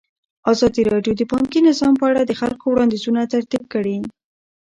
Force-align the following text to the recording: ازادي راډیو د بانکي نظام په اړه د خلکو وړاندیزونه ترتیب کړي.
ازادي 0.51 0.81
راډیو 0.93 1.13
د 1.17 1.21
بانکي 1.31 1.59
نظام 1.69 1.93
په 1.99 2.05
اړه 2.09 2.21
د 2.25 2.31
خلکو 2.41 2.65
وړاندیزونه 2.69 3.21
ترتیب 3.33 3.63
کړي. 3.73 3.97